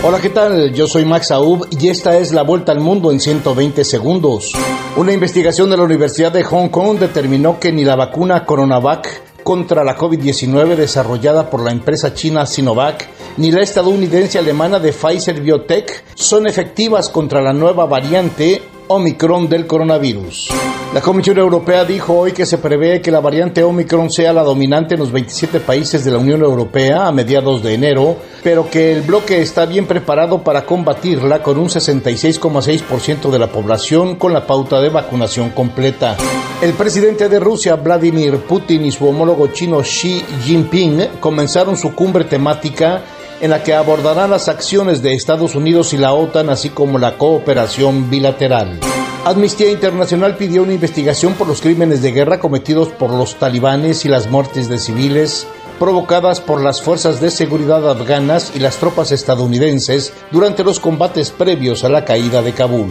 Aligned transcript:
Hola, 0.00 0.20
¿qué 0.20 0.30
tal? 0.30 0.72
Yo 0.72 0.86
soy 0.86 1.04
Max 1.04 1.32
Aub 1.32 1.66
y 1.72 1.88
esta 1.88 2.16
es 2.18 2.32
la 2.32 2.42
vuelta 2.42 2.70
al 2.70 2.78
mundo 2.78 3.10
en 3.10 3.18
120 3.18 3.82
segundos. 3.84 4.52
Una 4.96 5.12
investigación 5.12 5.70
de 5.70 5.76
la 5.76 5.82
Universidad 5.82 6.30
de 6.30 6.44
Hong 6.44 6.68
Kong 6.68 7.00
determinó 7.00 7.58
que 7.58 7.72
ni 7.72 7.84
la 7.84 7.96
vacuna 7.96 8.44
Coronavac 8.44 9.42
contra 9.42 9.82
la 9.82 9.96
COVID-19 9.96 10.76
desarrollada 10.76 11.50
por 11.50 11.64
la 11.64 11.72
empresa 11.72 12.14
china 12.14 12.46
Sinovac 12.46 13.08
ni 13.38 13.50
la 13.50 13.62
estadounidense 13.62 14.38
alemana 14.38 14.78
de 14.78 14.92
Pfizer 14.92 15.40
Biotech 15.40 16.04
son 16.14 16.46
efectivas 16.46 17.08
contra 17.08 17.42
la 17.42 17.52
nueva 17.52 17.86
variante 17.86 18.62
Omicron 18.88 19.48
del 19.48 19.66
coronavirus. 19.66 20.48
La 20.94 21.02
Comisión 21.02 21.36
Europea 21.36 21.84
dijo 21.84 22.14
hoy 22.14 22.32
que 22.32 22.46
se 22.46 22.56
prevé 22.56 23.02
que 23.02 23.10
la 23.10 23.20
variante 23.20 23.62
Omicron 23.62 24.10
sea 24.10 24.32
la 24.32 24.42
dominante 24.42 24.94
en 24.94 25.00
los 25.00 25.12
27 25.12 25.60
países 25.60 26.02
de 26.02 26.10
la 26.10 26.16
Unión 26.16 26.40
Europea 26.40 27.06
a 27.06 27.12
mediados 27.12 27.62
de 27.62 27.74
enero, 27.74 28.16
pero 28.42 28.70
que 28.70 28.92
el 28.92 29.02
bloque 29.02 29.42
está 29.42 29.66
bien 29.66 29.86
preparado 29.86 30.42
para 30.42 30.64
combatirla 30.64 31.42
con 31.42 31.58
un 31.58 31.68
66,6% 31.68 33.30
de 33.30 33.38
la 33.38 33.48
población 33.48 34.16
con 34.16 34.32
la 34.32 34.46
pauta 34.46 34.80
de 34.80 34.88
vacunación 34.88 35.50
completa. 35.50 36.16
El 36.62 36.72
presidente 36.72 37.28
de 37.28 37.38
Rusia, 37.38 37.76
Vladimir 37.76 38.38
Putin, 38.38 38.86
y 38.86 38.90
su 38.90 39.06
homólogo 39.06 39.48
chino 39.48 39.82
Xi 39.82 40.24
Jinping 40.44 41.20
comenzaron 41.20 41.76
su 41.76 41.94
cumbre 41.94 42.24
temática 42.24 43.02
en 43.40 43.50
la 43.50 43.62
que 43.62 43.74
abordarán 43.74 44.30
las 44.30 44.48
acciones 44.48 45.02
de 45.02 45.14
Estados 45.14 45.54
Unidos 45.54 45.92
y 45.92 45.96
la 45.96 46.12
OTAN, 46.12 46.50
así 46.50 46.70
como 46.70 46.98
la 46.98 47.18
cooperación 47.18 48.10
bilateral. 48.10 48.80
Amnistía 49.24 49.70
Internacional 49.70 50.36
pidió 50.36 50.62
una 50.62 50.72
investigación 50.72 51.34
por 51.34 51.46
los 51.46 51.60
crímenes 51.60 52.02
de 52.02 52.12
guerra 52.12 52.38
cometidos 52.38 52.88
por 52.88 53.10
los 53.10 53.36
talibanes 53.36 54.04
y 54.04 54.08
las 54.08 54.30
muertes 54.30 54.68
de 54.68 54.78
civiles 54.78 55.46
provocadas 55.78 56.40
por 56.40 56.60
las 56.60 56.82
fuerzas 56.82 57.20
de 57.20 57.30
seguridad 57.30 57.88
afganas 57.88 58.52
y 58.54 58.58
las 58.58 58.76
tropas 58.76 59.12
estadounidenses 59.12 60.12
durante 60.30 60.64
los 60.64 60.80
combates 60.80 61.30
previos 61.30 61.84
a 61.84 61.88
la 61.88 62.04
caída 62.04 62.42
de 62.42 62.52
Kabul. 62.52 62.90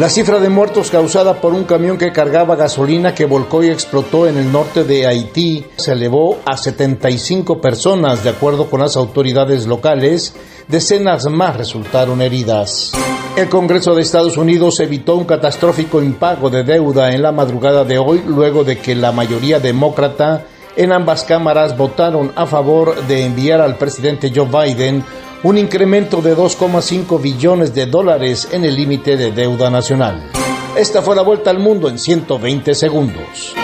La 0.00 0.08
cifra 0.08 0.40
de 0.40 0.48
muertos 0.48 0.90
causada 0.90 1.42
por 1.42 1.52
un 1.52 1.64
camión 1.64 1.98
que 1.98 2.10
cargaba 2.10 2.56
gasolina 2.56 3.14
que 3.14 3.26
volcó 3.26 3.62
y 3.62 3.68
explotó 3.68 4.26
en 4.26 4.38
el 4.38 4.50
norte 4.50 4.82
de 4.82 5.06
Haití 5.06 5.66
se 5.76 5.92
elevó 5.92 6.38
a 6.46 6.56
75 6.56 7.60
personas, 7.60 8.24
de 8.24 8.30
acuerdo 8.30 8.70
con 8.70 8.80
las 8.80 8.96
autoridades 8.96 9.66
locales. 9.66 10.34
Decenas 10.68 11.26
más 11.26 11.58
resultaron 11.58 12.22
heridas. 12.22 12.92
El 13.36 13.50
Congreso 13.50 13.94
de 13.94 14.00
Estados 14.00 14.38
Unidos 14.38 14.80
evitó 14.80 15.16
un 15.16 15.26
catastrófico 15.26 16.02
impago 16.02 16.48
de 16.48 16.64
deuda 16.64 17.12
en 17.12 17.20
la 17.20 17.32
madrugada 17.32 17.84
de 17.84 17.98
hoy, 17.98 18.22
luego 18.26 18.64
de 18.64 18.78
que 18.78 18.94
la 18.94 19.12
mayoría 19.12 19.60
demócrata 19.60 20.46
en 20.76 20.92
ambas 20.92 21.24
cámaras 21.24 21.76
votaron 21.76 22.32
a 22.36 22.46
favor 22.46 23.06
de 23.06 23.26
enviar 23.26 23.60
al 23.60 23.76
presidente 23.76 24.32
Joe 24.34 24.46
Biden 24.46 25.04
un 25.42 25.56
incremento 25.56 26.20
de 26.20 26.36
2,5 26.36 27.20
billones 27.20 27.74
de 27.74 27.86
dólares 27.86 28.48
en 28.52 28.64
el 28.64 28.74
límite 28.74 29.16
de 29.16 29.32
deuda 29.32 29.70
nacional. 29.70 30.30
Esta 30.76 31.00
fue 31.00 31.16
la 31.16 31.22
vuelta 31.22 31.50
al 31.50 31.58
mundo 31.58 31.88
en 31.88 31.98
120 31.98 32.74
segundos. 32.74 33.54